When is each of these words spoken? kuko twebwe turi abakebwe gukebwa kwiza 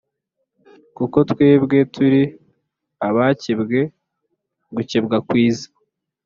kuko 0.97 1.17
twebwe 1.31 1.77
turi 1.93 2.21
abakebwe 3.07 3.79
gukebwa 4.75 5.17
kwiza 5.27 5.67